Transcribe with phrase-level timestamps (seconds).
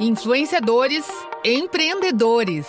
[0.00, 1.04] Influenciadores,
[1.44, 2.66] empreendedores.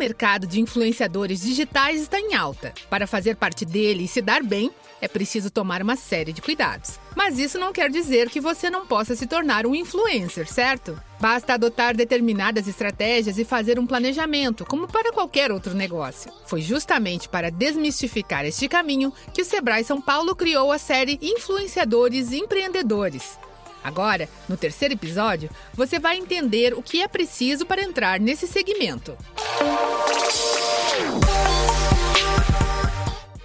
[0.00, 2.72] Mercado de influenciadores digitais está em alta.
[2.88, 6.98] Para fazer parte dele e se dar bem, é preciso tomar uma série de cuidados.
[7.14, 10.98] Mas isso não quer dizer que você não possa se tornar um influencer, certo?
[11.20, 16.32] Basta adotar determinadas estratégias e fazer um planejamento, como para qualquer outro negócio.
[16.46, 22.32] Foi justamente para desmistificar este caminho que o Sebrae São Paulo criou a série Influenciadores
[22.32, 23.38] Empreendedores.
[23.82, 29.16] Agora, no terceiro episódio, você vai entender o que é preciso para entrar nesse segmento.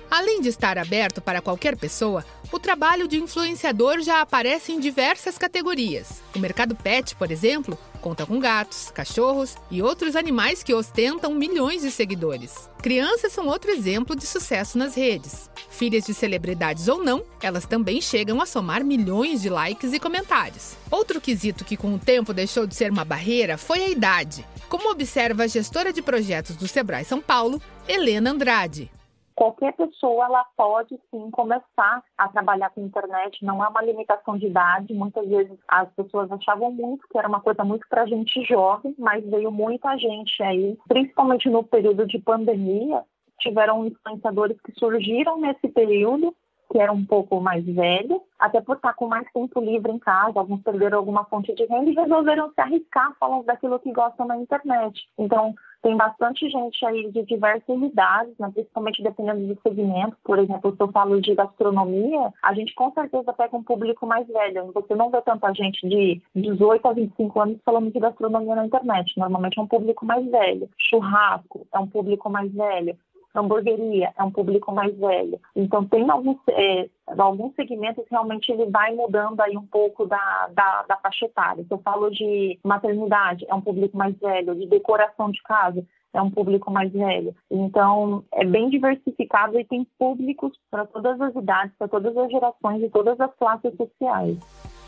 [0.09, 5.37] Além de estar aberto para qualquer pessoa, o trabalho de influenciador já aparece em diversas
[5.37, 6.21] categorias.
[6.35, 11.81] O mercado pet, por exemplo, conta com gatos, cachorros e outros animais que ostentam milhões
[11.81, 12.69] de seguidores.
[12.81, 15.49] Crianças são outro exemplo de sucesso nas redes.
[15.69, 20.75] Filhas de celebridades ou não, elas também chegam a somar milhões de likes e comentários.
[20.91, 24.91] Outro quesito que com o tempo deixou de ser uma barreira foi a idade, como
[24.91, 28.91] observa a gestora de projetos do Sebrae São Paulo, Helena Andrade
[29.35, 34.47] qualquer pessoa ela pode sim começar a trabalhar com internet, não é uma limitação de
[34.47, 34.93] idade.
[34.93, 39.23] Muitas vezes as pessoas achavam muito que era uma coisa muito para gente jovem, mas
[39.29, 43.03] veio muita gente aí, principalmente no período de pandemia,
[43.39, 46.33] tiveram influenciadores que surgiram nesse período
[46.71, 50.39] que eram um pouco mais velhos, até por estar com mais tempo livre em casa,
[50.39, 54.37] alguns perderam alguma fonte de renda e resolveram se arriscar falando daquilo que gostam na
[54.37, 55.07] internet.
[55.17, 55.53] Então,
[55.85, 60.17] tem bastante gente aí de diversas idades, né, principalmente dependendo do segmento.
[60.23, 64.27] Por exemplo, se eu falo de gastronomia, a gente com certeza pega um público mais
[64.27, 64.71] velho.
[64.73, 69.15] Você não vê tanta gente de 18 a 25 anos falando de gastronomia na internet.
[69.15, 70.67] Normalmente é um público mais velho.
[70.75, 72.97] Churrasco é um público mais velho
[73.35, 75.39] hamburgueria é um público mais velho.
[75.55, 80.83] Então, tem alguns, é, alguns segmentos realmente ele vai mudando aí um pouco da, da,
[80.83, 81.63] da faixa etária.
[81.63, 86.21] Se eu falo de maternidade, é um público mais velho, de decoração de casa, é
[86.21, 87.35] um público mais velho.
[87.51, 92.81] Então, é bem diversificado e tem públicos para todas as idades, para todas as gerações
[92.81, 94.37] e todas as classes sociais.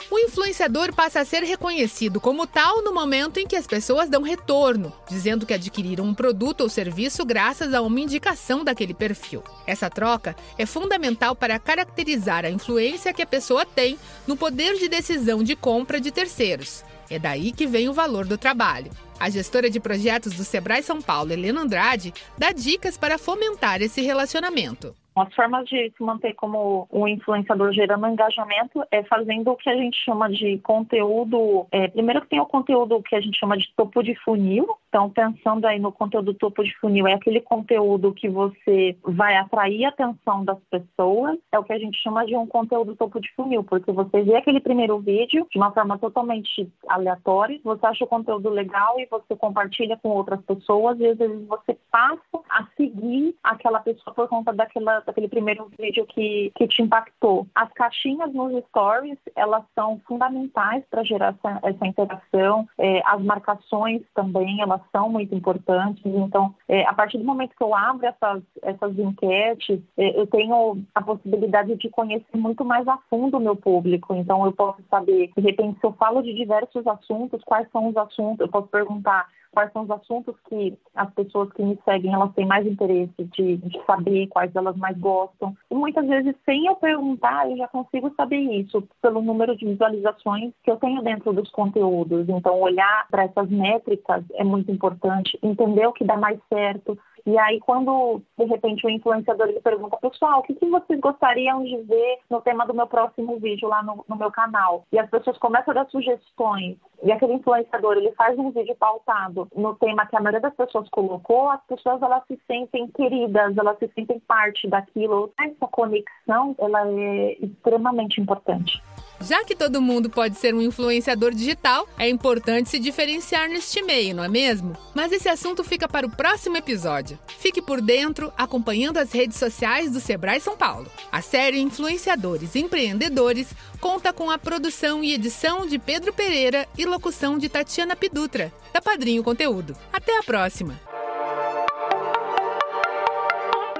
[0.09, 4.21] O influenciador passa a ser reconhecido como tal no momento em que as pessoas dão
[4.21, 9.43] retorno, dizendo que adquiriram um produto ou serviço graças a uma indicação daquele perfil.
[9.65, 14.87] Essa troca é fundamental para caracterizar a influência que a pessoa tem no poder de
[14.87, 16.85] decisão de compra de terceiros.
[17.09, 18.91] É daí que vem o valor do trabalho.
[19.19, 24.01] A gestora de projetos do Sebrae São Paulo, Helena Andrade, dá dicas para fomentar esse
[24.01, 24.95] relacionamento.
[25.17, 29.75] As formas de se manter como um influenciador gerando engajamento é fazendo o que a
[29.75, 31.65] gente chama de conteúdo.
[31.71, 34.67] É, primeiro que tem o conteúdo que a gente chama de topo de funil.
[34.89, 39.85] Então, pensando aí no conteúdo topo de funil, é aquele conteúdo que você vai atrair
[39.85, 41.37] a atenção das pessoas.
[41.51, 44.35] É o que a gente chama de um conteúdo topo de funil, porque você vê
[44.35, 49.35] aquele primeiro vídeo de uma forma totalmente aleatória, você acha o conteúdo legal e você
[49.35, 54.53] compartilha com outras pessoas e às vezes você passa a seguir aquela pessoa por conta
[54.53, 57.47] daquela daquele primeiro vídeo que, que te impactou.
[57.55, 62.67] As caixinhas nos stories, elas são fundamentais para gerar essa, essa interação.
[62.77, 66.03] É, as marcações também, elas são muito importantes.
[66.05, 70.83] Então, é, a partir do momento que eu abro essas, essas enquetes, é, eu tenho
[70.93, 74.13] a possibilidade de conhecer muito mais a fundo o meu público.
[74.13, 77.95] Então, eu posso saber, de repente, se eu falo de diversos assuntos, quais são os
[77.95, 79.25] assuntos, eu posso perguntar
[79.57, 83.57] quais são os assuntos que as pessoas que me seguem elas têm mais interesse de,
[83.57, 85.57] de, saber, quais elas mais gostam.
[85.71, 90.53] E muitas vezes, sem eu perguntar, eu já consigo saber isso pelo número de visualizações
[90.63, 92.29] que eu tenho dentro dos conteúdos.
[92.29, 96.95] Então, olhar para essas métricas é muito importante, entender o que dá mais certo,
[97.27, 101.61] e aí, quando de repente o influenciador ele pergunta, pessoal, o que, que vocês gostariam
[101.61, 104.85] de ver no tema do meu próximo vídeo lá no, no meu canal?
[104.93, 106.77] E as pessoas começam a dar sugestões.
[107.03, 110.87] E aquele influenciador ele faz um vídeo pautado no tema que a maioria das pessoas
[110.89, 115.29] colocou, as pessoas elas se sentem queridas, elas se sentem parte daquilo.
[115.37, 118.81] Essa conexão ela é extremamente importante.
[119.19, 124.15] Já que todo mundo pode ser um influenciador digital, é importante se diferenciar neste meio,
[124.15, 124.77] não é mesmo?
[124.93, 127.17] Mas esse assunto fica para o próximo episódio.
[127.39, 130.89] Fique por dentro acompanhando as redes sociais do Sebrae São Paulo.
[131.11, 133.47] A série Influenciadores Empreendedores
[133.81, 138.81] conta com a produção e edição de Pedro Pereira e locução de Tatiana Pidutra, da
[138.81, 139.75] Padrinho Conteúdo.
[139.91, 140.79] Até a próxima!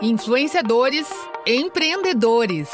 [0.01, 1.07] Influenciadores
[1.45, 2.69] Empreendedores